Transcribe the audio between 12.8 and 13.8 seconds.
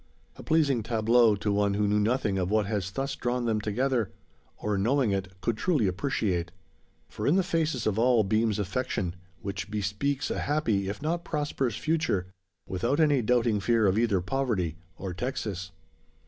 any doubting